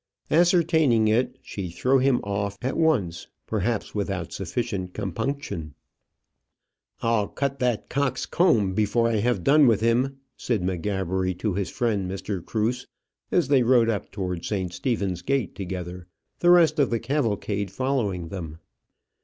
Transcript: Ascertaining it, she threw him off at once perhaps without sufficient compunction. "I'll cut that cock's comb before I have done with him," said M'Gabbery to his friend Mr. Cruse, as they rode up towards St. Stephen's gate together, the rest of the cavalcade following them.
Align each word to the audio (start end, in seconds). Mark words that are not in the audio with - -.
Ascertaining 0.31 1.07
it, 1.07 1.37
she 1.43 1.69
threw 1.69 1.99
him 1.99 2.21
off 2.23 2.57
at 2.63 2.75
once 2.75 3.27
perhaps 3.45 3.93
without 3.93 4.33
sufficient 4.33 4.95
compunction. 4.95 5.75
"I'll 7.03 7.27
cut 7.27 7.59
that 7.59 7.87
cock's 7.87 8.25
comb 8.25 8.73
before 8.73 9.07
I 9.07 9.17
have 9.17 9.43
done 9.43 9.67
with 9.67 9.81
him," 9.81 10.17
said 10.35 10.63
M'Gabbery 10.63 11.35
to 11.35 11.53
his 11.53 11.69
friend 11.69 12.09
Mr. 12.09 12.43
Cruse, 12.43 12.87
as 13.31 13.47
they 13.47 13.61
rode 13.61 13.89
up 13.91 14.11
towards 14.11 14.47
St. 14.47 14.73
Stephen's 14.73 15.21
gate 15.21 15.53
together, 15.53 16.07
the 16.39 16.49
rest 16.49 16.79
of 16.79 16.89
the 16.89 16.99
cavalcade 16.99 17.69
following 17.69 18.29
them. 18.29 18.57